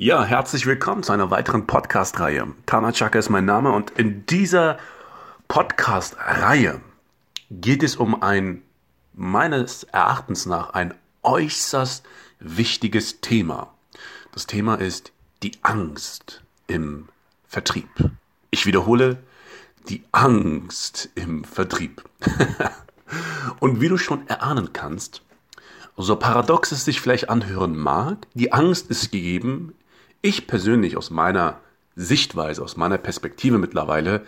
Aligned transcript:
Ja, 0.00 0.22
herzlich 0.22 0.64
willkommen 0.64 1.02
zu 1.02 1.10
einer 1.10 1.32
weiteren 1.32 1.66
Podcast-Reihe. 1.66 2.46
Tana 2.66 2.92
Chaka 2.92 3.18
ist 3.18 3.30
mein 3.30 3.46
Name 3.46 3.72
und 3.72 3.90
in 3.98 4.24
dieser 4.26 4.78
Podcast-Reihe 5.48 6.80
geht 7.50 7.82
es 7.82 7.96
um 7.96 8.22
ein, 8.22 8.62
meines 9.12 9.82
Erachtens 9.82 10.46
nach, 10.46 10.70
ein 10.70 10.94
äußerst 11.24 12.06
wichtiges 12.38 13.20
Thema. 13.20 13.74
Das 14.30 14.46
Thema 14.46 14.76
ist 14.76 15.10
die 15.42 15.58
Angst 15.62 16.44
im 16.68 17.08
Vertrieb. 17.48 17.88
Ich 18.52 18.66
wiederhole, 18.66 19.18
die 19.88 20.04
Angst 20.12 21.08
im 21.16 21.42
Vertrieb. 21.42 22.04
und 23.58 23.80
wie 23.80 23.88
du 23.88 23.98
schon 23.98 24.28
erahnen 24.28 24.72
kannst, 24.72 25.22
so 25.96 26.14
paradox 26.14 26.70
es 26.70 26.84
sich 26.84 27.00
vielleicht 27.00 27.30
anhören 27.30 27.76
mag, 27.76 28.28
die 28.34 28.52
Angst 28.52 28.90
ist 28.90 29.10
gegeben 29.10 29.74
ich 30.22 30.46
persönlich 30.46 30.96
aus 30.96 31.10
meiner 31.10 31.60
Sichtweise, 31.96 32.62
aus 32.62 32.76
meiner 32.76 32.98
Perspektive 32.98 33.58
mittlerweile, 33.58 34.22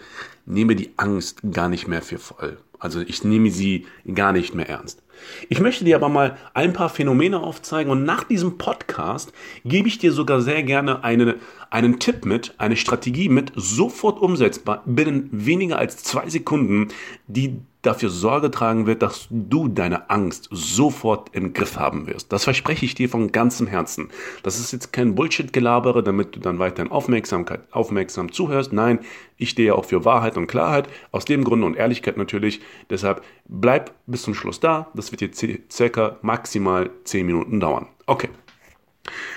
nehme 0.44 0.74
die 0.74 0.92
Angst 0.96 1.40
gar 1.52 1.68
nicht 1.68 1.86
mehr 1.86 2.02
für 2.02 2.18
voll. 2.18 2.58
Also 2.80 3.00
ich 3.00 3.22
nehme 3.24 3.50
sie 3.50 3.86
gar 4.14 4.32
nicht 4.32 4.54
mehr 4.54 4.68
ernst. 4.68 5.02
Ich 5.50 5.60
möchte 5.60 5.84
dir 5.84 5.96
aber 5.96 6.08
mal 6.08 6.38
ein 6.54 6.72
paar 6.72 6.88
Phänomene 6.88 7.40
aufzeigen 7.40 7.92
und 7.92 8.04
nach 8.04 8.24
diesem 8.24 8.56
Podcast 8.56 9.32
gebe 9.64 9.86
ich 9.86 9.98
dir 9.98 10.12
sogar 10.12 10.40
sehr 10.40 10.62
gerne 10.62 11.04
eine, 11.04 11.36
einen 11.68 11.98
Tipp 11.98 12.24
mit, 12.24 12.54
eine 12.56 12.76
Strategie 12.76 13.28
mit, 13.28 13.52
sofort 13.54 14.18
umsetzbar, 14.18 14.82
binnen 14.86 15.28
weniger 15.30 15.78
als 15.78 16.02
zwei 16.02 16.28
Sekunden, 16.30 16.88
die 17.26 17.60
dafür 17.82 18.10
Sorge 18.10 18.50
tragen 18.50 18.86
wird, 18.86 19.02
dass 19.02 19.28
du 19.30 19.68
deine 19.68 20.10
Angst 20.10 20.48
sofort 20.50 21.34
im 21.34 21.52
Griff 21.52 21.78
haben 21.78 22.06
wirst. 22.06 22.32
Das 22.32 22.44
verspreche 22.44 22.84
ich 22.84 22.94
dir 22.94 23.08
von 23.08 23.32
ganzem 23.32 23.66
Herzen. 23.66 24.10
Das 24.42 24.58
ist 24.58 24.72
jetzt 24.72 24.92
kein 24.92 25.14
Bullshit-Gelabere, 25.14 26.02
damit 26.02 26.36
du 26.36 26.40
dann 26.40 26.58
weiterhin 26.58 26.92
Aufmerksamkeit, 26.92 27.60
aufmerksam 27.70 28.32
zuhörst. 28.32 28.72
Nein, 28.72 29.00
ich 29.36 29.50
stehe 29.50 29.74
auch 29.74 29.86
für 29.86 30.04
Wahrheit 30.04 30.36
und 30.36 30.46
Klarheit. 30.46 30.88
Aus 31.10 31.24
dem 31.24 31.44
Grunde 31.44 31.66
und 31.66 31.76
Ehrlichkeit 31.76 32.16
natürlich. 32.16 32.60
Deshalb 32.90 33.22
bleib 33.46 33.92
bis 34.06 34.22
zum 34.22 34.34
Schluss 34.34 34.60
da. 34.60 34.88
Das 34.94 35.10
wird 35.10 35.22
jetzt 35.22 35.44
circa 35.72 36.18
maximal 36.22 36.90
10 37.04 37.26
Minuten 37.26 37.60
dauern. 37.60 37.86
Okay. 38.06 38.28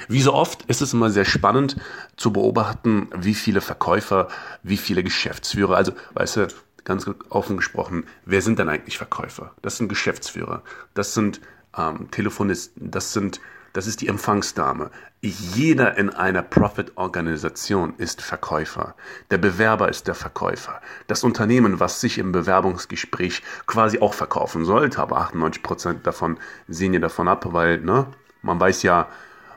Wie 0.08 0.22
so 0.22 0.34
oft 0.34 0.64
ist 0.64 0.82
es 0.82 0.94
immer 0.94 1.10
sehr 1.10 1.26
spannend 1.26 1.78
zu 2.18 2.34
beobachten, 2.34 3.08
wie 3.16 3.34
viele 3.34 3.62
Verkäufer, 3.62 4.28
wie 4.62 4.78
viele 4.78 5.04
Geschäftsführer, 5.04 5.76
also 5.76 5.94
weißt 6.14 6.36
du, 6.38 6.48
ganz 6.84 7.10
offen 7.30 7.58
gesprochen, 7.58 8.06
wer 8.26 8.42
sind 8.42 8.60
denn 8.60 8.70
eigentlich 8.70 8.98
Verkäufer? 8.98 9.54
Das 9.62 9.78
sind 9.78 9.88
Geschäftsführer, 9.90 10.64
das 10.94 11.14
sind 11.14 11.42
ähm, 11.78 12.10
Telefonisten, 12.12 12.92
das 12.92 13.14
sind 13.14 13.40
das 13.74 13.88
ist 13.88 14.02
die 14.02 14.08
Empfangsdame. 14.08 14.92
Jeder 15.22 15.98
in 15.98 16.12
einer 16.12 16.44
Profit-Organisation 16.44 17.96
ist 17.98 18.22
Verkäufer. 18.22 18.94
Der 19.32 19.40
Bewerber 19.40 19.90
ist 19.90 20.08
der 20.08 20.14
Verkäufer. 20.14 20.80
Das 21.08 21.24
Unternehmen, 21.24 21.80
was 21.80 22.00
sich 22.00 22.20
im 22.20 22.32
Bewerbungsgespräch 22.32 23.42
quasi 23.66 24.00
auch 24.00 24.14
verkaufen 24.14 24.64
sollte, 24.64 25.02
aber 25.02 25.18
98 25.18 25.64
Prozent 25.64 26.06
davon 26.06 26.38
sehen 26.68 26.94
ja 26.94 27.00
davon 27.00 27.28
ab, 27.28 27.48
weil 27.52 27.80
ne, 27.80 28.06
man 28.44 28.60
weiß 28.60 28.84
ja, 28.84 29.08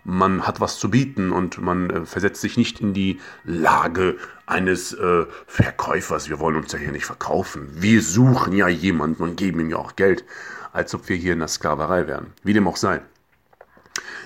man 0.06 0.46
hat 0.46 0.60
was 0.60 0.78
zu 0.78 0.88
bieten 0.88 1.32
und 1.32 1.60
man 1.60 1.90
äh, 1.90 2.06
versetzt 2.06 2.40
sich 2.40 2.56
nicht 2.56 2.80
in 2.80 2.94
die 2.94 3.20
Lage 3.44 4.16
eines 4.46 4.92
äh, 4.92 5.26
Verkäufers. 5.48 6.28
Wir 6.28 6.38
wollen 6.38 6.54
uns 6.54 6.70
ja 6.70 6.78
hier 6.78 6.92
nicht 6.92 7.04
verkaufen. 7.04 7.68
Wir 7.72 8.00
suchen 8.00 8.52
ja 8.52 8.68
jemanden 8.68 9.24
und 9.24 9.36
geben 9.36 9.58
ihm 9.58 9.70
ja 9.70 9.78
auch 9.78 9.96
Geld, 9.96 10.24
als 10.72 10.94
ob 10.94 11.08
wir 11.08 11.16
hier 11.16 11.32
in 11.32 11.40
der 11.40 11.48
Sklaverei 11.48 12.06
wären. 12.06 12.32
Wie 12.44 12.52
dem 12.52 12.68
auch 12.68 12.76
sei. 12.76 13.02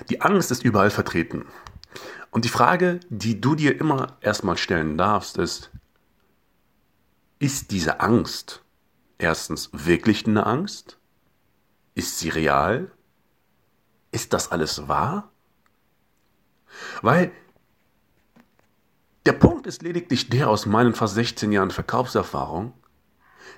Die 0.09 0.21
Angst 0.21 0.51
ist 0.51 0.63
überall 0.63 0.91
vertreten. 0.91 1.45
Und 2.29 2.45
die 2.45 2.49
Frage, 2.49 2.99
die 3.09 3.41
du 3.41 3.55
dir 3.55 3.79
immer 3.79 4.17
erstmal 4.21 4.57
stellen 4.57 4.99
darfst, 4.99 5.37
ist, 5.39 5.71
ist 7.39 7.71
diese 7.71 8.01
Angst 8.01 8.63
erstens 9.17 9.71
wirklich 9.73 10.27
eine 10.27 10.45
Angst? 10.45 10.99
Ist 11.95 12.19
sie 12.19 12.29
real? 12.29 12.91
Ist 14.11 14.33
das 14.33 14.51
alles 14.51 14.87
wahr? 14.87 15.30
Weil 17.01 17.31
der 19.25 19.33
Punkt 19.33 19.67
ist 19.67 19.83
lediglich 19.83 20.29
der 20.29 20.49
aus 20.49 20.65
meinen 20.65 20.93
fast 20.93 21.15
16 21.15 21.51
Jahren 21.51 21.71
Verkaufserfahrung. 21.71 22.73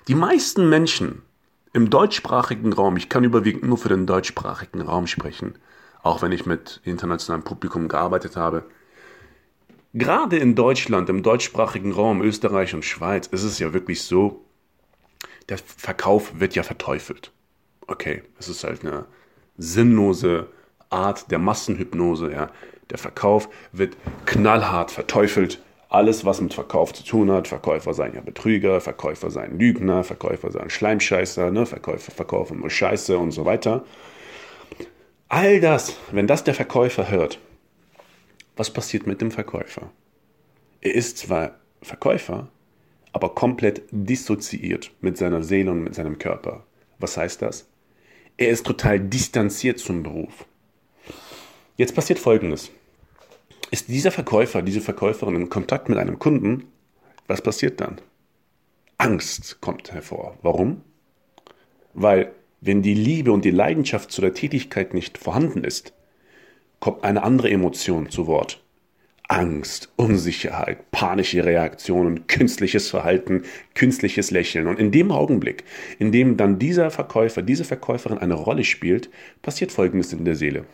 Die 0.08 0.14
meisten 0.14 0.68
Menschen 0.68 1.22
im 1.72 1.90
deutschsprachigen 1.90 2.72
Raum, 2.72 2.96
ich 2.96 3.08
kann 3.08 3.24
überwiegend 3.24 3.64
nur 3.64 3.78
für 3.78 3.88
den 3.88 4.06
deutschsprachigen 4.06 4.82
Raum 4.82 5.06
sprechen, 5.06 5.54
auch 6.02 6.22
wenn 6.22 6.32
ich 6.32 6.46
mit 6.46 6.80
internationalem 6.84 7.44
Publikum 7.44 7.88
gearbeitet 7.88 8.36
habe. 8.36 8.64
Gerade 9.94 10.36
in 10.36 10.54
Deutschland, 10.54 11.08
im 11.08 11.22
deutschsprachigen 11.22 11.92
Raum, 11.92 12.20
Österreich 12.20 12.74
und 12.74 12.84
Schweiz, 12.84 13.26
ist 13.28 13.44
es 13.44 13.58
ja 13.58 13.72
wirklich 13.72 14.02
so, 14.02 14.44
der 15.48 15.58
Verkauf 15.58 16.38
wird 16.40 16.54
ja 16.54 16.62
verteufelt. 16.62 17.32
Okay, 17.86 18.22
es 18.38 18.48
ist 18.48 18.64
halt 18.64 18.84
eine 18.84 19.06
sinnlose 19.56 20.48
Art 20.90 21.30
der 21.30 21.38
Massenhypnose, 21.38 22.32
ja. 22.32 22.50
Der 22.90 22.98
Verkauf 22.98 23.48
wird 23.72 23.96
knallhart 24.26 24.90
verteufelt. 24.90 25.60
Alles, 25.88 26.24
was 26.24 26.40
mit 26.40 26.54
Verkauf 26.54 26.92
zu 26.92 27.04
tun 27.04 27.30
hat, 27.30 27.46
Verkäufer 27.46 27.94
seien 27.94 28.14
ja 28.14 28.20
Betrüger, 28.20 28.80
Verkäufer 28.80 29.30
seien 29.30 29.58
Lügner, 29.58 30.02
Verkäufer 30.02 30.50
seien 30.50 30.70
Schleimscheißer, 30.70 31.50
ne? 31.50 31.66
Verkäufer 31.66 32.10
verkaufen 32.10 32.60
nur 32.60 32.70
Scheiße 32.70 33.16
und 33.16 33.30
so 33.30 33.44
weiter. 33.44 33.84
All 35.28 35.60
das, 35.60 35.96
wenn 36.10 36.26
das 36.26 36.44
der 36.44 36.54
Verkäufer 36.54 37.10
hört, 37.10 37.38
was 38.56 38.72
passiert 38.72 39.06
mit 39.06 39.20
dem 39.20 39.30
Verkäufer? 39.30 39.90
Er 40.80 40.94
ist 40.94 41.18
zwar 41.18 41.56
Verkäufer, 41.82 42.48
aber 43.12 43.34
komplett 43.34 43.82
dissoziiert 43.90 44.90
mit 45.00 45.16
seiner 45.16 45.42
Seele 45.42 45.70
und 45.70 45.84
mit 45.84 45.94
seinem 45.94 46.18
Körper. 46.18 46.64
Was 46.98 47.16
heißt 47.16 47.42
das? 47.42 47.68
Er 48.36 48.48
ist 48.48 48.66
total 48.66 48.98
distanziert 48.98 49.78
zum 49.78 50.02
Beruf. 50.02 50.44
Jetzt 51.76 51.96
passiert 51.96 52.20
Folgendes. 52.20 52.70
Ist 53.72 53.88
dieser 53.88 54.12
Verkäufer, 54.12 54.62
diese 54.62 54.80
Verkäuferin 54.80 55.34
in 55.34 55.48
Kontakt 55.48 55.88
mit 55.88 55.98
einem 55.98 56.20
Kunden, 56.20 56.68
was 57.26 57.42
passiert 57.42 57.80
dann? 57.80 58.00
Angst 58.96 59.60
kommt 59.60 59.92
hervor. 59.92 60.38
Warum? 60.42 60.82
Weil 61.92 62.30
wenn 62.60 62.82
die 62.82 62.94
Liebe 62.94 63.32
und 63.32 63.44
die 63.44 63.50
Leidenschaft 63.50 64.12
zu 64.12 64.20
der 64.20 64.34
Tätigkeit 64.34 64.94
nicht 64.94 65.18
vorhanden 65.18 65.64
ist, 65.64 65.92
kommt 66.78 67.02
eine 67.02 67.24
andere 67.24 67.50
Emotion 67.50 68.08
zu 68.08 68.28
Wort. 68.28 68.62
Angst, 69.26 69.90
Unsicherheit, 69.96 70.92
panische 70.92 71.44
Reaktionen, 71.44 72.28
künstliches 72.28 72.88
Verhalten, 72.88 73.42
künstliches 73.74 74.30
Lächeln. 74.30 74.68
Und 74.68 74.78
in 74.78 74.92
dem 74.92 75.10
Augenblick, 75.10 75.64
in 75.98 76.12
dem 76.12 76.36
dann 76.36 76.60
dieser 76.60 76.92
Verkäufer, 76.92 77.42
diese 77.42 77.64
Verkäuferin 77.64 78.18
eine 78.18 78.34
Rolle 78.34 78.62
spielt, 78.62 79.10
passiert 79.42 79.72
Folgendes 79.72 80.12
in 80.12 80.24
der 80.24 80.36
Seele. 80.36 80.66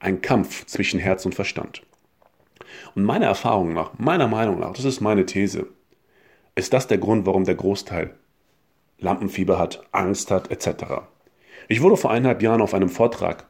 Ein 0.00 0.20
Kampf 0.20 0.66
zwischen 0.66 0.98
Herz 0.98 1.24
und 1.24 1.34
Verstand. 1.34 1.82
Und 2.94 3.04
meiner 3.04 3.26
Erfahrung 3.26 3.72
nach, 3.72 3.92
meiner 3.98 4.26
Meinung 4.26 4.58
nach, 4.58 4.72
das 4.72 4.84
ist 4.84 5.00
meine 5.00 5.26
These, 5.26 5.66
ist 6.54 6.72
das 6.72 6.88
der 6.88 6.98
Grund, 6.98 7.26
warum 7.26 7.44
der 7.44 7.54
Großteil 7.54 8.14
Lampenfieber 8.98 9.58
hat, 9.58 9.82
Angst 9.92 10.30
hat, 10.30 10.50
etc. 10.50 10.84
Ich 11.68 11.82
wurde 11.82 11.96
vor 11.96 12.10
eineinhalb 12.10 12.42
Jahren 12.42 12.60
auf 12.60 12.74
einem 12.74 12.88
Vortrag, 12.88 13.46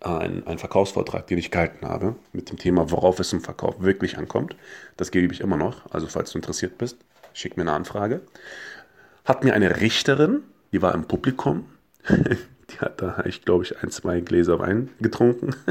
ein, 0.00 0.46
ein 0.46 0.58
Verkaufsvortrag, 0.58 1.26
den 1.26 1.38
ich 1.38 1.50
gehalten 1.50 1.86
habe, 1.86 2.16
mit 2.32 2.50
dem 2.50 2.56
Thema, 2.56 2.90
worauf 2.90 3.20
es 3.20 3.32
im 3.32 3.40
Verkauf 3.40 3.80
wirklich 3.80 4.18
ankommt. 4.18 4.56
Das 4.96 5.10
gebe 5.10 5.32
ich 5.32 5.40
immer 5.40 5.56
noch. 5.56 5.90
Also 5.90 6.06
falls 6.06 6.32
du 6.32 6.38
interessiert 6.38 6.78
bist, 6.78 6.98
schick 7.32 7.56
mir 7.56 7.62
eine 7.62 7.72
Anfrage. 7.72 8.22
Hat 9.24 9.44
mir 9.44 9.54
eine 9.54 9.80
Richterin, 9.80 10.42
die 10.72 10.82
war 10.82 10.94
im 10.94 11.04
Publikum, 11.04 11.66
hat 12.80 13.02
da, 13.02 13.22
ich 13.24 13.44
glaube 13.44 13.64
ich, 13.64 13.82
ein, 13.82 13.90
zwei 13.90 14.20
Gläser 14.20 14.58
Wein 14.58 14.90
getrunken. 15.00 15.54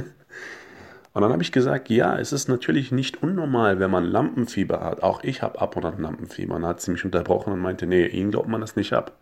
Und 1.14 1.24
dann 1.24 1.32
habe 1.32 1.44
ich 1.44 1.52
gesagt, 1.52 1.90
ja, 1.90 2.18
es 2.18 2.32
ist 2.32 2.48
natürlich 2.48 2.92
nicht 2.92 3.24
unnormal, 3.24 3.80
wenn 3.80 3.90
man 3.90 4.06
Lampenfieber 4.06 4.82
hat. 4.82 5.02
Auch 5.02 5.24
ich 5.24 5.42
habe 5.42 5.60
ab 5.60 5.76
und 5.76 5.84
an 5.84 6.00
Lampenfieber. 6.00 6.56
Und 6.56 6.62
dann 6.62 6.70
hat 6.70 6.82
sie 6.82 6.92
mich 6.92 7.04
unterbrochen 7.04 7.52
und 7.52 7.60
meinte, 7.60 7.88
nee, 7.88 8.06
Ihnen 8.06 8.32
glaubt 8.32 8.48
man 8.48 8.62
das 8.62 8.76
nicht 8.76 8.94
ab. 8.94 9.18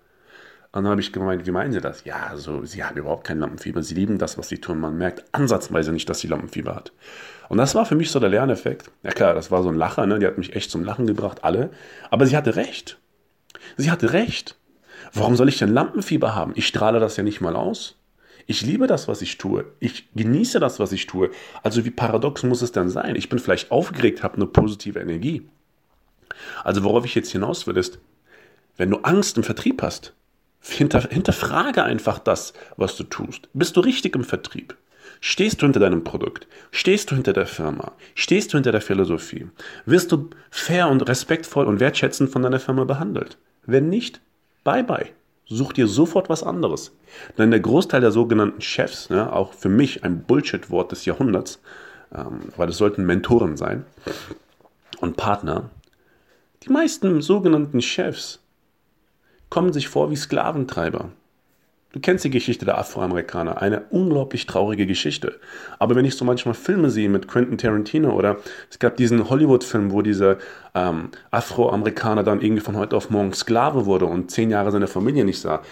Und 0.74 0.84
dann 0.84 0.92
habe 0.92 1.02
ich 1.02 1.14
gemeint, 1.14 1.48
wie 1.48 1.52
meinen 1.52 1.72
Sie 1.72 1.80
das? 1.80 2.04
Ja, 2.04 2.28
also 2.30 2.66
Sie 2.66 2.84
haben 2.84 2.98
überhaupt 2.98 3.26
kein 3.26 3.40
Lampenfieber. 3.40 3.82
Sie 3.82 3.96
lieben 3.96 4.18
das, 4.18 4.38
was 4.38 4.50
Sie 4.50 4.60
tun. 4.60 4.80
Man 4.80 4.98
merkt 4.98 5.24
ansatzweise 5.32 5.94
nicht, 5.94 6.10
dass 6.10 6.20
sie 6.20 6.28
Lampenfieber 6.28 6.76
hat. 6.76 6.92
Und 7.48 7.58
das 7.58 7.74
war 7.74 7.86
für 7.86 7.96
mich 7.96 8.12
so 8.12 8.20
der 8.20 8.30
Lerneffekt. 8.30 8.92
Ja 9.02 9.12
klar, 9.12 9.34
das 9.34 9.50
war 9.50 9.64
so 9.64 9.70
ein 9.70 9.76
Lacher, 9.76 10.06
ne? 10.06 10.20
die 10.20 10.28
hat 10.28 10.38
mich 10.38 10.56
echt 10.56 10.70
zum 10.70 10.84
Lachen 10.84 11.08
gebracht, 11.08 11.44
alle. 11.44 11.72
Aber 12.12 12.26
sie 12.26 12.36
hatte 12.36 12.58
recht. 12.58 13.00
Sie 13.78 13.90
hatte 13.90 14.12
recht. 14.12 14.58
Warum 15.14 15.36
soll 15.36 15.50
ich 15.50 15.58
denn 15.58 15.74
Lampenfieber 15.74 16.36
haben? 16.36 16.54
Ich 16.56 16.68
strahle 16.68 17.00
das 17.00 17.18
ja 17.18 17.24
nicht 17.24 17.42
mal 17.42 17.56
aus. 17.56 17.96
Ich 18.46 18.62
liebe 18.62 18.88
das, 18.88 19.08
was 19.08 19.22
ich 19.22 19.38
tue. 19.38 19.66
Ich 19.80 20.08
genieße 20.16 20.60
das, 20.60 20.80
was 20.80 20.94
ich 20.94 21.06
tue. 21.06 21.32
Also 21.64 21.84
wie 21.84 21.92
paradox 21.92 22.44
muss 22.44 22.62
es 22.62 22.72
denn 22.72 22.90
sein? 22.90 23.16
Ich 23.16 23.28
bin 23.28 23.40
vielleicht 23.40 23.72
aufgeregt, 23.72 24.24
habe 24.24 24.36
eine 24.36 24.48
positive 24.48 25.00
Energie. 25.00 25.50
Also 26.64 26.84
worauf 26.84 27.04
ich 27.06 27.16
jetzt 27.16 27.32
hinaus 27.32 27.68
will, 27.68 27.78
ist, 27.78 28.00
wenn 28.78 28.90
du 28.90 28.98
Angst 28.98 29.38
im 29.38 29.44
Vertrieb 29.44 29.82
hast, 29.82 30.14
hinter, 30.62 31.02
hinterfrage 31.02 31.84
einfach 31.84 32.20
das, 32.20 32.54
was 32.78 32.96
du 32.96 33.04
tust. 33.04 33.50
Bist 33.54 33.76
du 33.76 33.82
richtig 33.82 34.16
im 34.16 34.24
Vertrieb? 34.24 34.78
Stehst 35.20 35.62
du 35.62 35.66
hinter 35.66 35.80
deinem 35.80 36.04
Produkt? 36.04 36.48
Stehst 36.72 37.10
du 37.10 37.16
hinter 37.16 37.34
der 37.34 37.48
Firma? 37.48 37.94
Stehst 38.14 38.54
du 38.54 38.58
hinter 38.58 38.72
der 38.72 38.82
Philosophie? 38.82 39.48
Wirst 39.86 40.12
du 40.12 40.30
fair 40.52 40.90
und 40.90 41.02
respektvoll 41.08 41.66
und 41.66 41.80
wertschätzend 41.80 42.30
von 42.30 42.44
deiner 42.44 42.60
Firma 42.60 42.84
behandelt? 42.84 43.38
Wenn 43.66 43.90
nicht, 43.90 44.22
bye 44.68 44.84
bye. 44.84 45.08
Such 45.46 45.72
dir 45.72 45.88
sofort 45.88 46.28
was 46.28 46.44
anderes. 46.44 46.92
Denn 47.38 47.52
der 47.52 47.62
Großteil 47.62 48.02
der 48.02 48.12
sogenannten 48.12 48.60
Chefs, 48.60 49.08
ja, 49.08 49.32
auch 49.32 49.54
für 49.54 49.70
mich 49.70 50.04
ein 50.04 50.24
Bullshit-Wort 50.24 50.92
des 50.92 51.06
Jahrhunderts, 51.06 51.62
ähm, 52.14 52.50
weil 52.58 52.68
es 52.68 52.78
sollten 52.78 53.06
Mentoren 53.06 53.56
sein 53.56 53.86
und 55.00 55.16
Partner, 55.16 55.70
die 56.64 56.70
meisten 56.70 57.22
sogenannten 57.22 57.82
Chefs 57.82 58.42
kommen 59.50 59.72
sich 59.72 59.88
vor 59.88 60.12
wie 60.12 60.18
Sklaventreiber. 60.18 61.12
Du 61.98 62.02
kennst 62.02 62.24
die 62.24 62.30
Geschichte 62.30 62.64
der 62.64 62.78
Afroamerikaner, 62.78 63.60
eine 63.60 63.86
unglaublich 63.90 64.46
traurige 64.46 64.86
Geschichte. 64.86 65.40
Aber 65.80 65.96
wenn 65.96 66.06
ich 66.06 66.16
so 66.16 66.26
manchmal 66.26 66.54
Filme 66.54 66.92
sehe 66.92 67.10
mit 67.10 67.28
Quentin 67.28 67.58
Tarantino 67.58 68.12
oder 68.12 68.38
es 68.70 68.78
gab 68.78 68.98
diesen 68.98 69.32
Hollywood-Film, 69.32 69.92
wo 69.92 70.04
dieser 70.04 70.38
ähm, 70.76 71.10
Afroamerikaner 71.32 72.22
dann 72.22 72.42
irgendwie 72.42 72.62
von 72.62 72.78
heute 72.78 72.96
auf 72.96 73.10
morgen 73.10 73.34
Sklave 73.34 73.88
wurde 73.88 74.06
und 74.06 74.30
zehn 74.30 74.52
Jahre 74.52 74.70
seine 74.70 74.86
Familie 74.86 75.26
nicht 75.26 75.42
sah, 75.42 75.64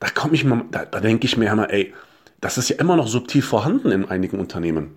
da 0.00 0.10
komme 0.10 0.34
ich 0.34 0.44
mal, 0.44 0.64
da, 0.70 0.84
da 0.84 1.00
denke 1.00 1.24
ich 1.24 1.38
mir 1.38 1.50
immer, 1.50 1.72
ey, 1.72 1.94
das 2.42 2.58
ist 2.58 2.68
ja 2.68 2.76
immer 2.76 2.96
noch 2.96 3.08
subtil 3.08 3.40
vorhanden 3.40 3.90
in 3.90 4.06
einigen 4.06 4.38
Unternehmen. 4.38 4.96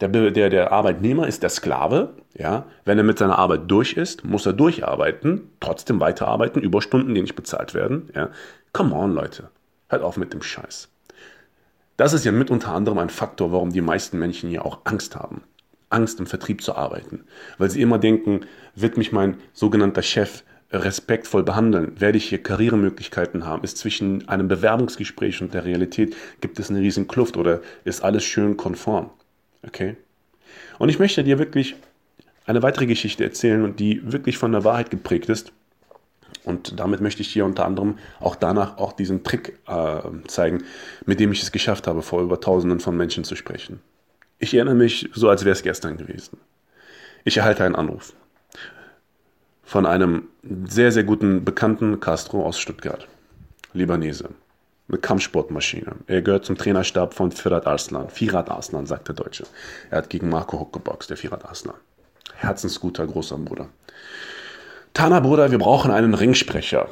Der, 0.00 0.08
der, 0.08 0.50
der 0.50 0.72
Arbeitnehmer 0.72 1.28
ist 1.28 1.44
der 1.44 1.50
Sklave, 1.50 2.14
ja. 2.36 2.66
Wenn 2.84 2.98
er 2.98 3.04
mit 3.04 3.20
seiner 3.20 3.38
Arbeit 3.38 3.70
durch 3.70 3.92
ist, 3.92 4.24
muss 4.24 4.46
er 4.46 4.52
durcharbeiten, 4.52 5.52
trotzdem 5.60 6.00
weiterarbeiten, 6.00 6.60
Überstunden, 6.60 7.14
die 7.14 7.22
nicht 7.22 7.36
bezahlt 7.36 7.72
werden, 7.72 8.10
ja. 8.16 8.30
Come 8.72 8.96
on, 8.96 9.14
Leute. 9.14 9.50
Hört 9.94 10.02
auf 10.02 10.16
mit 10.16 10.32
dem 10.32 10.42
Scheiß. 10.42 10.88
Das 11.96 12.14
ist 12.14 12.24
ja 12.24 12.32
mit 12.32 12.50
unter 12.50 12.72
anderem 12.74 12.98
ein 12.98 13.10
Faktor, 13.10 13.52
warum 13.52 13.70
die 13.70 13.80
meisten 13.80 14.18
Menschen 14.18 14.50
hier 14.50 14.66
auch 14.66 14.80
Angst 14.82 15.14
haben. 15.14 15.44
Angst 15.88 16.18
im 16.18 16.26
Vertrieb 16.26 16.62
zu 16.62 16.74
arbeiten. 16.74 17.22
Weil 17.58 17.70
sie 17.70 17.80
immer 17.80 18.00
denken, 18.00 18.40
wird 18.74 18.96
mich 18.96 19.12
mein 19.12 19.36
sogenannter 19.52 20.02
Chef 20.02 20.42
respektvoll 20.72 21.44
behandeln? 21.44 22.00
Werde 22.00 22.18
ich 22.18 22.28
hier 22.28 22.42
Karrieremöglichkeiten 22.42 23.46
haben? 23.46 23.62
Ist 23.62 23.78
zwischen 23.78 24.28
einem 24.28 24.48
Bewerbungsgespräch 24.48 25.40
und 25.42 25.54
der 25.54 25.64
Realität, 25.64 26.16
gibt 26.40 26.58
es 26.58 26.70
eine 26.70 26.80
riesen 26.80 27.06
Kluft 27.06 27.36
oder 27.36 27.60
ist 27.84 28.02
alles 28.02 28.24
schön 28.24 28.56
konform? 28.56 29.10
Okay? 29.64 29.96
Und 30.80 30.88
ich 30.88 30.98
möchte 30.98 31.22
dir 31.22 31.38
wirklich 31.38 31.76
eine 32.46 32.64
weitere 32.64 32.86
Geschichte 32.86 33.22
erzählen 33.22 33.62
und 33.62 33.78
die 33.78 34.12
wirklich 34.12 34.38
von 34.38 34.50
der 34.50 34.64
Wahrheit 34.64 34.90
geprägt 34.90 35.28
ist 35.28 35.52
und 36.44 36.78
damit 36.78 37.00
möchte 37.00 37.22
ich 37.22 37.32
dir 37.32 37.44
unter 37.44 37.64
anderem 37.64 37.98
auch 38.20 38.36
danach 38.36 38.78
auch 38.78 38.92
diesen 38.92 39.24
Trick 39.24 39.58
äh, 39.66 40.00
zeigen, 40.26 40.64
mit 41.06 41.20
dem 41.20 41.32
ich 41.32 41.42
es 41.42 41.52
geschafft 41.52 41.86
habe, 41.86 42.02
vor 42.02 42.22
über 42.22 42.40
Tausenden 42.40 42.80
von 42.80 42.96
Menschen 42.96 43.24
zu 43.24 43.36
sprechen. 43.36 43.80
Ich 44.38 44.54
erinnere 44.54 44.74
mich 44.74 45.08
so, 45.14 45.28
als 45.28 45.44
wäre 45.44 45.52
es 45.52 45.62
gestern 45.62 45.96
gewesen. 45.96 46.38
Ich 47.24 47.38
erhalte 47.38 47.64
einen 47.64 47.76
Anruf 47.76 48.14
von 49.64 49.86
einem 49.86 50.28
sehr, 50.68 50.92
sehr 50.92 51.04
guten 51.04 51.44
Bekannten 51.44 51.98
Castro 51.98 52.44
aus 52.44 52.58
Stuttgart, 52.58 53.08
Libanese, 53.72 54.28
eine 54.88 54.98
Kampfsportmaschine. 54.98 55.96
Er 56.06 56.22
gehört 56.22 56.44
zum 56.44 56.56
Trainerstab 56.56 57.14
von 57.14 57.32
Firat 57.32 57.66
Arslan. 57.66 58.10
Firat 58.10 58.50
Arslan, 58.50 58.86
sagt 58.86 59.08
der 59.08 59.14
Deutsche. 59.14 59.44
Er 59.90 59.98
hat 59.98 60.10
gegen 60.10 60.28
Marco 60.28 60.60
Huck 60.60 60.72
geboxt, 60.74 61.10
der 61.10 61.16
Firat 61.16 61.44
Arslan. 61.44 61.76
Herzensguter, 62.34 63.06
großer 63.06 63.38
Bruder. 63.38 63.68
Tana, 64.94 65.18
Bruder, 65.18 65.50
wir 65.50 65.58
brauchen 65.58 65.90
einen 65.90 66.14
Ringsprecher. 66.14 66.88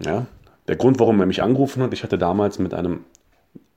Ja, 0.00 0.26
der 0.66 0.76
Grund, 0.76 0.98
warum 0.98 1.20
er 1.20 1.26
mich 1.26 1.42
angerufen 1.42 1.82
hat, 1.82 1.92
ich 1.92 2.02
hatte 2.02 2.18
damals 2.18 2.58
mit 2.58 2.74
einem 2.74 3.04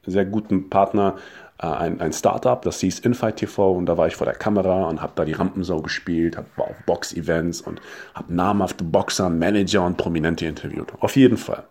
sehr 0.06 0.26
guten 0.26 0.70
Partner 0.70 1.16
äh, 1.60 1.68
ein, 1.68 2.02
ein 2.02 2.14
Startup, 2.14 2.60
das 2.62 2.80
hieß 2.80 3.00
Infight 3.00 3.38
TV 3.38 3.74
und 3.74 3.86
da 3.86 3.96
war 3.96 4.08
ich 4.08 4.16
vor 4.16 4.26
der 4.26 4.36
Kamera 4.36 4.88
und 4.88 5.02
habe 5.02 5.14
da 5.16 5.24
die 5.24 5.34
Rampensau 5.34 5.82
gespielt, 5.82 6.36
habe 6.36 6.48
auf 6.58 6.76
Box-Events 6.88 7.62
und 7.62 7.80
habe 8.16 8.34
namhafte 8.34 8.84
Boxer, 8.84 9.30
Manager 9.30 9.86
und 9.86 9.98
Prominente 9.98 10.46
interviewt. 10.48 10.92
Auf 11.00 11.16
jeden 11.16 11.38
Fall. 11.38 11.64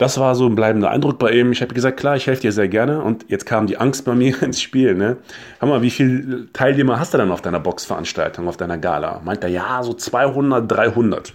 Das 0.00 0.18
war 0.18 0.34
so 0.34 0.46
ein 0.46 0.54
bleibender 0.54 0.90
Eindruck 0.90 1.18
bei 1.18 1.30
ihm. 1.32 1.52
Ich 1.52 1.60
habe 1.60 1.74
gesagt, 1.74 2.00
klar, 2.00 2.16
ich 2.16 2.26
helfe 2.26 2.40
dir 2.40 2.52
sehr 2.52 2.68
gerne. 2.68 3.02
Und 3.02 3.26
jetzt 3.28 3.44
kam 3.44 3.66
die 3.66 3.76
Angst 3.76 4.06
bei 4.06 4.14
mir 4.14 4.42
ins 4.42 4.62
Spiel. 4.62 4.94
Ne? 4.94 5.18
Mal, 5.60 5.82
wie 5.82 5.90
viele 5.90 6.50
Teilnehmer 6.54 6.98
hast 6.98 7.12
du 7.12 7.18
dann 7.18 7.30
auf 7.30 7.42
deiner 7.42 7.60
Boxveranstaltung, 7.60 8.48
auf 8.48 8.56
deiner 8.56 8.78
Gala? 8.78 9.20
Meint 9.22 9.44
er, 9.44 9.50
ja, 9.50 9.82
so 9.82 9.92
200, 9.92 10.72
300. 10.72 11.34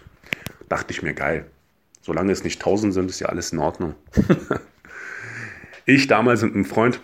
Dachte 0.68 0.94
ich 0.94 1.04
mir, 1.04 1.14
geil. 1.14 1.46
Solange 2.02 2.32
es 2.32 2.44
nicht 2.44 2.60
1000 2.60 2.92
sind, 2.92 3.12
ist 3.12 3.20
ja 3.20 3.28
alles 3.28 3.54
in 3.54 3.60
Ordnung. 3.60 3.94
ich 5.86 6.08
damals 6.08 6.42
mit 6.42 6.56
einem 6.56 6.66
Freund 6.66 7.00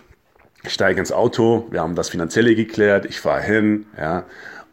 steige 0.65 0.99
ins 0.99 1.11
Auto. 1.11 1.67
Wir 1.69 1.81
haben 1.81 1.93
das 1.93 2.09
Finanzielle 2.09 2.55
geklärt. 2.55 3.05
Ich 3.05 3.19
fahre 3.19 3.43
hin 3.43 3.85
ja, 3.99 4.23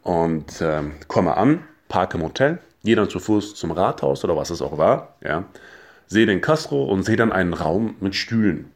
und 0.04 0.62
ähm, 0.62 0.92
komme 1.06 1.36
an, 1.36 1.60
parke 1.88 2.16
im 2.16 2.24
Hotel. 2.24 2.60
Jeder 2.82 3.10
zu 3.10 3.20
Fuß 3.20 3.56
zum 3.56 3.72
Rathaus 3.72 4.24
oder 4.24 4.36
was 4.36 4.48
es 4.48 4.62
auch 4.62 4.78
war. 4.78 5.16
Ja 5.22 5.44
sehe 6.08 6.26
den 6.26 6.40
Castro 6.40 6.84
und 6.84 7.04
sehe 7.04 7.16
dann 7.16 7.32
einen 7.32 7.54
Raum 7.54 7.94
mit 8.00 8.14
Stühlen. 8.16 8.72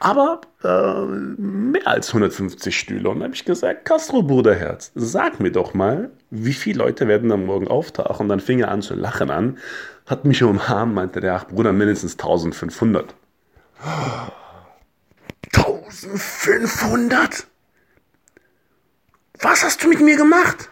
Aber 0.00 0.40
äh, 0.64 1.04
mehr 1.40 1.86
als 1.86 2.08
150 2.08 2.76
Stühle. 2.76 3.08
Und 3.08 3.20
dann 3.20 3.24
habe 3.26 3.34
ich 3.36 3.44
gesagt, 3.44 3.84
Castro 3.84 4.24
Bruderherz, 4.24 4.90
sag 4.96 5.38
mir 5.38 5.52
doch 5.52 5.74
mal, 5.74 6.10
wie 6.30 6.54
viele 6.54 6.78
Leute 6.78 7.06
werden 7.06 7.30
am 7.30 7.46
Morgen 7.46 7.68
auftauchen? 7.68 8.24
Und 8.24 8.28
dann 8.28 8.40
fing 8.40 8.58
er 8.58 8.72
an 8.72 8.82
zu 8.82 8.94
lachen 8.94 9.30
an, 9.30 9.58
hat 10.06 10.24
mich 10.24 10.42
umarmt, 10.42 10.92
meinte 10.92 11.20
der, 11.20 11.36
ach 11.36 11.46
Bruder, 11.46 11.72
mindestens 11.72 12.14
1500. 12.14 13.14
1500? 15.54 17.46
Was 19.40 19.62
hast 19.62 19.84
du 19.84 19.88
mit 19.88 20.00
mir 20.00 20.16
gemacht? 20.16 20.68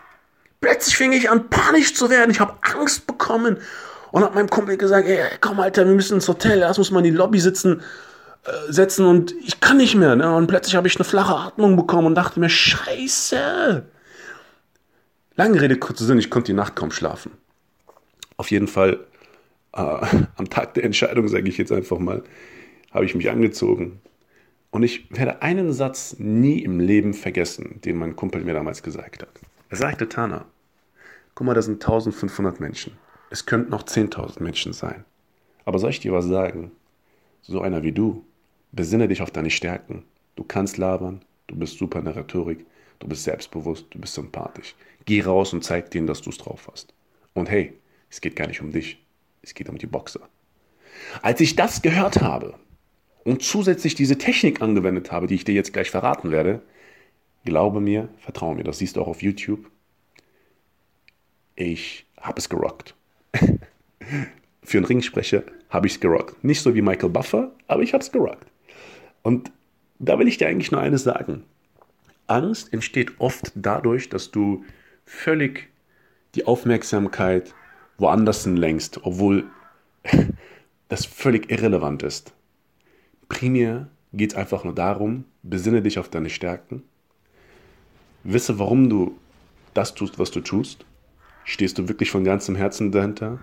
Plötzlich 0.61 0.97
fing 0.97 1.13
ich 1.13 1.31
an, 1.31 1.49
panisch 1.51 1.95
zu 1.95 2.11
werden. 2.11 2.33
Ich 2.33 2.41
habe 2.41 2.57
Angst 2.63 3.07
bekommen 3.07 3.59
und 4.13 4.23
hab 4.23 4.35
meinem 4.35 4.51
Kumpel 4.51 4.77
gesagt, 4.77 5.07
ey, 5.09 5.19
komm 5.41 5.61
Alter, 5.61 5.87
wir 5.87 5.95
müssen 5.95 6.15
ins 6.15 6.29
Hotel, 6.29 6.61
erst 6.61 6.79
muss 6.79 6.91
man 6.91 7.05
in 7.05 7.13
die 7.13 7.17
Lobby 7.17 7.41
sitzen, 7.41 7.83
äh, 8.45 8.73
setzen 8.73 9.07
und 9.07 9.35
ich 9.45 9.61
kann 9.61 9.77
nicht 9.77 9.95
mehr. 9.95 10.17
Ne? 10.17 10.35
Und 10.35 10.47
plötzlich 10.47 10.75
habe 10.75 10.89
ich 10.89 10.97
eine 10.97 11.05
flache 11.05 11.35
Atmung 11.35 11.77
bekommen 11.77 12.07
und 12.09 12.15
dachte 12.15 12.41
mir, 12.41 12.49
scheiße. 12.49 13.85
Lange 15.37 15.61
Rede, 15.61 15.77
kurzer 15.77 16.05
Sinn, 16.05 16.19
ich 16.19 16.31
konnte 16.31 16.53
die 16.53 16.57
Nacht 16.57 16.77
kaum 16.77 16.91
schlafen. 16.91 17.33
Auf 18.37 18.51
jeden 18.51 18.69
Fall, 18.69 19.01
äh, 19.73 19.81
am 20.37 20.51
Tag 20.51 20.75
der 20.75 20.85
Entscheidung, 20.85 21.29
sage 21.29 21.49
ich 21.49 21.59
jetzt 21.59 21.73
einfach 21.73 21.99
mal, 21.99 22.23
habe 22.91 23.05
ich 23.05 23.15
mich 23.15 23.31
angezogen. 23.31 24.01
Und 24.71 24.83
ich 24.85 25.11
werde 25.11 25.43
einen 25.43 25.73
Satz 25.73 26.17
nie 26.19 26.63
im 26.63 26.79
Leben 26.79 27.13
vergessen, 27.13 27.81
den 27.85 27.97
mein 27.97 28.15
Kumpel 28.15 28.45
mir 28.45 28.55
damals 28.55 28.83
gesagt 28.83 29.23
hat. 29.23 29.29
Er 29.69 29.77
sagte, 29.77 30.09
Tana, 30.09 30.45
guck 31.35 31.47
mal, 31.47 31.55
da 31.55 31.63
sind 31.63 31.83
1500 31.83 32.61
Menschen. 32.61 32.93
Es 33.33 33.47
könnten 33.47 33.71
noch 33.71 33.85
10.000 33.85 34.43
Menschen 34.43 34.73
sein. 34.73 35.05
Aber 35.65 35.79
soll 35.79 35.91
ich 35.91 36.01
dir 36.01 36.13
was 36.13 36.27
sagen? 36.27 36.73
So 37.43 37.61
einer 37.61 37.85
wie 37.85 37.93
du, 37.93 38.25
besinne 38.73 39.07
dich 39.07 39.23
auf 39.23 39.31
deine 39.31 39.51
Stärken. 39.51 40.03
Du 40.35 40.43
kannst 40.43 40.79
labern, 40.79 41.23
du 41.47 41.55
bist 41.55 41.79
super 41.79 42.01
in 42.01 42.07
der 42.07 42.17
Rhetorik, 42.17 42.67
du 42.99 43.07
bist 43.07 43.23
selbstbewusst, 43.23 43.87
du 43.91 44.01
bist 44.01 44.15
sympathisch. 44.15 44.75
Geh 45.05 45.23
raus 45.23 45.53
und 45.53 45.63
zeig 45.63 45.93
denen, 45.93 46.09
dass 46.09 46.23
du 46.23 46.31
es 46.31 46.39
drauf 46.39 46.69
hast. 46.71 46.93
Und 47.33 47.49
hey, 47.49 47.73
es 48.11 48.21
geht 48.21 48.35
gar 48.35 48.49
nicht 48.49 48.61
um 48.61 48.73
dich, 48.73 48.99
es 49.43 49.55
geht 49.55 49.69
um 49.69 49.79
die 49.79 49.87
Boxer. 49.87 50.29
Als 51.23 51.41
ich 51.41 51.55
das 51.55 51.83
gehört 51.83 52.21
habe 52.21 52.55
und 53.25 53.43
zusätzlich 53.43 53.95
diese 53.95 54.19
Technik 54.19 54.61
angewendet 54.61 55.13
habe, 55.13 55.29
die 55.29 55.37
ich 55.37 55.45
dir 55.45 55.55
jetzt 55.55 55.73
gleich 55.73 55.91
verraten 55.91 56.33
werde, 56.33 56.63
glaube 57.45 57.81
mir, 57.81 58.09
vertraue 58.19 58.57
mir, 58.57 58.65
das 58.65 58.79
siehst 58.79 58.97
du 58.97 59.03
auch 59.03 59.09
auf 59.09 59.23
YouTube, 59.23 59.71
ich 61.55 62.07
habe 62.19 62.39
es 62.39 62.49
gerockt. 62.49 62.97
Für 64.63 64.79
einen 64.79 64.87
Ringsprecher 64.87 65.43
habe 65.69 65.87
ich 65.87 65.95
es 65.95 66.01
gerockt. 66.01 66.43
Nicht 66.45 66.63
so 66.63 66.75
wie 66.75 66.83
Michael 66.83 67.11
Buffer, 67.11 67.53
aber 67.67 67.83
ich 67.83 67.93
habe 67.93 68.03
es 68.03 68.13
gerockt. 68.13 68.47
Und 69.23 69.51
da 69.99 70.19
will 70.19 70.29
ich 70.29 70.39
dir 70.39 70.49
eigentlich 70.49 70.71
nur 70.71 70.81
eines 70.81 71.05
sagen. 71.05 71.45
Angst 72.27 72.73
entsteht 72.73 73.13
oft 73.19 73.53
dadurch, 73.55 74.09
dass 74.09 74.31
du 74.31 74.65
völlig 75.05 75.69
die 76.35 76.47
Aufmerksamkeit 76.47 77.55
woanders 77.99 78.47
lenkst, 78.47 79.01
obwohl 79.03 79.45
das 80.89 81.05
völlig 81.05 81.51
irrelevant 81.51 82.03
ist. 82.03 82.33
Primär 83.29 83.89
geht 84.13 84.33
es 84.33 84.37
einfach 84.37 84.65
nur 84.65 84.75
darum, 84.75 85.25
besinne 85.43 85.83
dich 85.83 85.99
auf 85.99 86.09
deine 86.09 86.31
Stärken, 86.31 86.83
wisse, 88.25 88.59
warum 88.59 88.89
du 88.89 89.19
das 89.75 89.95
tust, 89.95 90.19
was 90.19 90.31
du 90.31 90.41
tust. 90.41 90.85
Stehst 91.45 91.79
du 91.79 91.89
wirklich 91.89 92.11
von 92.11 92.25
ganzem 92.25 92.57
Herzen 92.57 92.93
dahinter? 92.93 93.39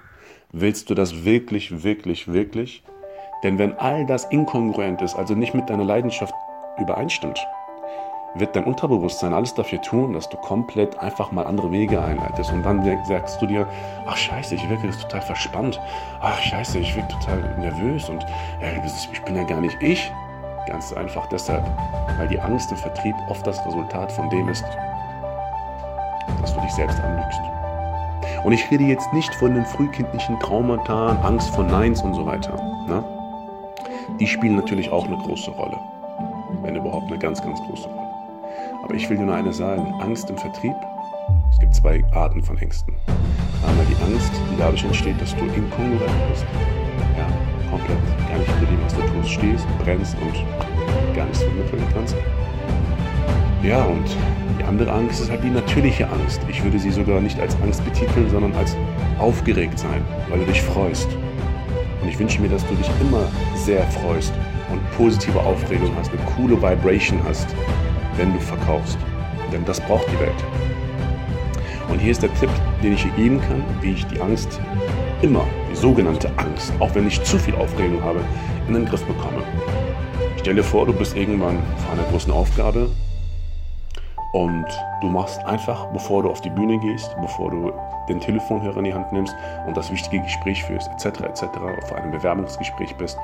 Willst 0.52 0.90
du 0.90 0.94
das 0.94 1.26
wirklich, 1.26 1.84
wirklich, 1.84 2.32
wirklich? 2.32 2.84
Denn 3.44 3.58
wenn 3.60 3.74
all 3.74 4.06
das 4.06 4.26
inkongruent 4.26 5.02
ist, 5.02 5.16
also 5.16 5.36
nicht 5.36 5.54
mit 5.54 5.70
deiner 5.70 5.84
Leidenschaft 5.84 6.34
übereinstimmt, 6.80 7.40
wird 8.36 8.56
dein 8.56 8.66
Unterbewusstsein 8.66 9.34
alles 9.34 9.54
dafür 9.54 9.82
tun, 9.82 10.14
dass 10.14 10.30
du 10.30 10.38
komplett 10.38 10.98
einfach 11.00 11.32
mal 11.32 11.46
andere 11.46 11.72
Wege 11.72 12.02
einleitest. 12.02 12.52
Und 12.52 12.64
dann 12.64 12.84
sagst 13.06 13.42
du 13.42 13.48
dir, 13.48 13.68
ach 14.06 14.18
scheiße, 14.18 14.56
ich 14.56 14.70
wirke 14.70 14.88
jetzt 14.88 15.02
total 15.02 15.22
verspannt. 15.22 15.80
Ach 16.22 16.40
scheiße, 16.40 16.80
ich 16.80 16.96
wirke 16.96 17.10
total 17.10 17.58
nervös 17.60 18.10
und 18.10 18.26
ich 19.12 19.22
bin 19.24 19.36
ja 19.36 19.44
gar 19.44 19.62
nicht 19.62 19.82
ich. 19.82 20.12
Ganz 20.68 20.92
einfach 20.94 21.28
deshalb, 21.28 21.66
weil 22.18 22.28
die 22.28 22.40
Angst 22.40 22.72
im 22.72 22.78
Vertrieb 22.78 23.16
oft 23.30 23.46
das 23.48 23.66
Resultat 23.66 24.12
von 24.12 24.30
dem 24.30 24.50
ist, 24.50 24.66
dass 26.42 26.54
du 26.54 26.62
dich 26.62 26.72
selbst 26.72 27.00
anlügst. 27.00 27.57
Und 28.44 28.54
ich 28.54 28.70
rede 28.72 28.84
jetzt 28.84 29.12
nicht 29.14 29.34
von 29.36 29.54
den 29.54 29.66
frühkindlichen 29.66 30.40
Traumata, 30.40 31.20
Angst 31.24 31.50
vor 31.50 31.64
Neins 31.64 32.02
und 32.02 32.14
so 32.14 32.26
weiter. 32.26 32.56
Ne? 32.88 33.04
Die 34.20 34.28
spielen 34.28 34.56
natürlich 34.56 34.90
auch 34.90 35.06
eine 35.06 35.18
große 35.18 35.52
Rolle. 35.52 35.78
Wenn 36.62 36.76
überhaupt 36.76 37.08
eine 37.08 37.20
ganz, 37.20 37.42
ganz 37.42 37.60
große 37.62 37.88
Rolle. 37.90 38.08
Aber 38.84 38.94
ich 38.94 39.10
will 39.10 39.18
dir 39.18 39.26
nur 39.26 39.36
eines 39.36 39.58
sagen, 39.58 39.94
Angst 40.00 40.30
im 40.30 40.38
Vertrieb, 40.38 40.76
es 41.52 41.60
gibt 41.60 41.76
zwei 41.76 42.04
Arten 42.14 42.42
von 42.42 42.58
Ängsten. 42.58 42.94
Einmal 43.68 43.86
die 43.86 44.02
Angst, 44.04 44.32
die 44.52 44.58
dadurch 44.58 44.84
entsteht, 44.84 45.20
dass 45.20 45.36
du 45.36 45.44
inkongruent 45.44 46.30
bist. 46.30 46.46
Ja, 47.18 47.28
komplett 47.70 47.98
gar 48.30 48.38
nicht 48.38 48.50
hinter 48.50 48.66
dem, 48.72 48.86
was 48.86 48.96
du 48.96 49.02
tust, 49.02 49.30
stehst, 49.30 49.66
brennst 49.80 50.16
und 50.22 51.16
gar 51.16 51.26
nichts 51.26 51.44
vermitteln 51.44 51.84
kannst. 51.94 52.16
Ja, 53.68 53.84
und 53.84 54.06
die 54.58 54.64
andere 54.64 54.94
Angst 54.94 55.20
ist 55.20 55.30
halt 55.30 55.44
die 55.44 55.50
natürliche 55.50 56.08
Angst. 56.08 56.40
Ich 56.48 56.64
würde 56.64 56.80
sie 56.80 56.90
sogar 56.90 57.20
nicht 57.20 57.38
als 57.38 57.54
Angst 57.62 57.84
betiteln, 57.84 58.30
sondern 58.30 58.56
als 58.56 58.78
aufgeregt 59.20 59.78
sein, 59.78 60.06
weil 60.30 60.40
du 60.40 60.46
dich 60.46 60.62
freust. 60.62 61.10
Und 62.02 62.08
ich 62.08 62.18
wünsche 62.18 62.42
mir, 62.42 62.48
dass 62.48 62.66
du 62.66 62.74
dich 62.76 62.90
immer 63.02 63.28
sehr 63.56 63.84
freust 63.88 64.32
und 64.72 64.80
positive 64.96 65.38
Aufregung 65.42 65.92
hast, 65.98 66.12
eine 66.12 66.22
coole 66.38 66.56
Vibration 66.56 67.20
hast, 67.28 67.46
wenn 68.16 68.32
du 68.32 68.40
verkaufst. 68.40 68.98
Denn 69.52 69.66
das 69.66 69.82
braucht 69.82 70.08
die 70.14 70.20
Welt. 70.22 70.46
Und 71.90 72.00
hier 72.00 72.12
ist 72.12 72.24
der 72.24 72.34
Tipp, 72.36 72.50
den 72.82 72.94
ich 72.94 73.04
dir 73.04 73.12
geben 73.18 73.42
kann, 73.42 73.62
wie 73.82 73.92
ich 73.92 74.06
die 74.08 74.22
Angst 74.22 74.62
immer, 75.22 75.44
die 75.70 75.76
sogenannte 75.76 76.32
Angst, 76.38 76.72
auch 76.80 76.96
wenn 76.96 77.06
ich 77.06 77.22
zu 77.22 77.38
viel 77.38 77.56
Aufregung 77.56 78.02
habe, 78.02 78.22
in 78.70 78.76
den 78.76 78.86
Griff 78.86 79.04
bekomme. 79.04 79.44
Stell 80.40 80.56
dir 80.56 80.64
vor, 80.64 80.86
du 80.86 80.94
bist 80.94 81.18
irgendwann 81.18 81.58
vor 81.84 81.92
einer 81.92 82.10
großen 82.10 82.32
Aufgabe 82.32 82.88
und 84.34 84.66
du 85.02 85.08
machst 85.08 85.44
einfach, 85.46 85.86
bevor 85.88 86.24
du 86.24 86.30
auf 86.30 86.42
die 86.42 86.50
Bühne 86.50 86.78
gehst, 86.80 87.16
bevor 87.22 87.52
du 87.52 87.72
den 88.10 88.20
Telefonhörer 88.20 88.78
in 88.78 88.86
die 88.86 88.94
Hand 88.94 89.12
nimmst 89.12 89.36
und 89.66 89.76
das 89.76 89.92
wichtige 89.92 90.24
Gespräch 90.24 90.64
führst, 90.64 90.90
etc., 90.90 91.22
etc., 91.22 91.46
vor 91.88 91.98
einem 91.98 92.12
Bewerbungsgespräch 92.12 92.96
bist, 92.96 93.18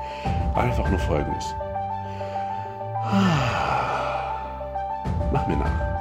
einfach 0.54 0.88
nur 0.88 0.98
Folgendes. 0.98 1.54
Mach 5.32 5.46
mir 5.46 5.56
nach. 5.56 5.94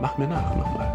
Mach 0.00 0.18
mir 0.18 0.26
nach 0.26 0.56
nochmal. 0.56 0.92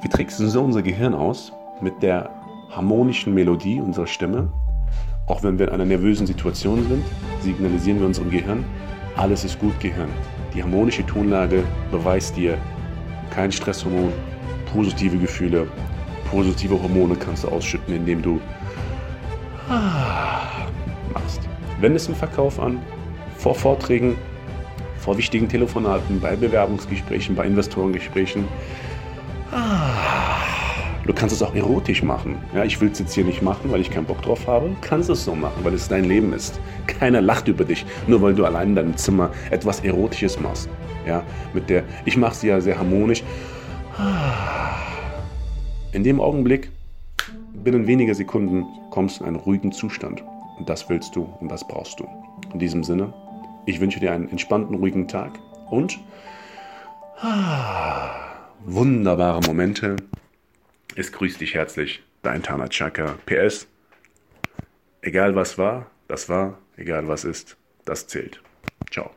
Wir 0.00 0.10
tricksen 0.10 0.48
so 0.48 0.62
unser 0.62 0.82
Gehirn 0.82 1.14
aus 1.14 1.52
mit 1.80 2.02
der 2.02 2.30
harmonischen 2.70 3.34
Melodie 3.34 3.80
unserer 3.80 4.06
Stimme. 4.06 4.50
Auch 5.26 5.42
wenn 5.42 5.58
wir 5.58 5.66
in 5.66 5.74
einer 5.74 5.84
nervösen 5.84 6.26
Situation 6.26 6.86
sind, 6.88 7.04
signalisieren 7.40 7.98
wir 7.98 8.06
unserem 8.06 8.30
Gehirn, 8.30 8.64
alles 9.16 9.44
ist 9.44 9.58
gut, 9.58 9.78
Gehirn. 9.80 10.08
Die 10.54 10.62
harmonische 10.62 11.04
Tonlage 11.04 11.64
beweist 11.90 12.36
dir 12.36 12.56
kein 13.30 13.50
Stresshormon, 13.50 14.12
positive 14.72 15.18
Gefühle, 15.18 15.66
positive 16.30 16.80
Hormone 16.80 17.16
kannst 17.16 17.42
du 17.44 17.48
ausschütten, 17.48 17.94
indem 17.94 18.22
du 18.22 18.40
machst. 21.12 21.40
Wende 21.80 21.96
es 21.96 22.06
im 22.06 22.14
Verkauf 22.14 22.60
an, 22.60 22.80
vor 23.36 23.54
Vorträgen, 23.54 24.16
vor 24.98 25.18
wichtigen 25.18 25.48
Telefonaten, 25.48 26.20
bei 26.20 26.36
Bewerbungsgesprächen, 26.36 27.34
bei 27.34 27.46
Investorengesprächen. 27.46 28.44
Du 31.06 31.12
kannst 31.12 31.32
es 31.36 31.42
auch 31.42 31.54
erotisch 31.54 32.02
machen. 32.02 32.36
Ja, 32.52 32.64
ich 32.64 32.80
will 32.80 32.90
es 32.90 32.98
jetzt 32.98 33.14
hier 33.14 33.24
nicht 33.24 33.40
machen, 33.40 33.70
weil 33.70 33.80
ich 33.80 33.90
keinen 33.90 34.06
Bock 34.06 34.20
drauf 34.22 34.48
habe. 34.48 34.70
Du 34.70 34.76
kannst 34.80 35.08
es 35.08 35.24
so 35.24 35.36
machen, 35.36 35.62
weil 35.62 35.72
es 35.72 35.86
dein 35.86 36.04
Leben 36.04 36.32
ist. 36.32 36.58
Keiner 36.88 37.20
lacht 37.20 37.46
über 37.46 37.64
dich, 37.64 37.86
nur 38.08 38.20
weil 38.22 38.34
du 38.34 38.44
allein 38.44 38.70
in 38.70 38.74
deinem 38.74 38.96
Zimmer 38.96 39.30
etwas 39.50 39.80
Erotisches 39.80 40.40
machst. 40.40 40.68
Ja, 41.06 41.22
mit 41.54 41.70
der, 41.70 41.84
ich 42.04 42.16
mache 42.16 42.34
sie 42.34 42.48
ja 42.48 42.60
sehr 42.60 42.76
harmonisch. 42.76 43.22
In 45.92 46.02
dem 46.02 46.20
Augenblick 46.20 46.72
binnen 47.62 47.86
weniger 47.86 48.14
Sekunden 48.14 48.64
kommst 48.90 49.20
du 49.20 49.24
in 49.24 49.28
einen 49.28 49.36
ruhigen 49.36 49.70
Zustand. 49.70 50.24
Und 50.58 50.68
das 50.68 50.88
willst 50.88 51.14
du 51.14 51.28
und 51.40 51.48
das 51.52 51.66
brauchst 51.68 52.00
du. 52.00 52.08
In 52.52 52.58
diesem 52.58 52.82
Sinne, 52.82 53.14
ich 53.64 53.80
wünsche 53.80 54.00
dir 54.00 54.10
einen 54.10 54.28
entspannten, 54.28 54.74
ruhigen 54.74 55.06
Tag 55.06 55.38
und 55.70 56.00
ah, 57.20 58.10
wunderbare 58.64 59.40
Momente. 59.46 59.96
Es 60.98 61.12
grüßt 61.12 61.42
dich 61.42 61.52
herzlich, 61.52 62.02
dein 62.22 62.42
Tana 62.42 62.68
Chaka. 62.68 63.18
PS, 63.26 63.68
egal 65.02 65.34
was 65.34 65.58
war, 65.58 65.90
das 66.08 66.30
war, 66.30 66.58
egal 66.78 67.06
was 67.06 67.24
ist, 67.24 67.58
das 67.84 68.06
zählt. 68.06 68.40
Ciao. 68.90 69.14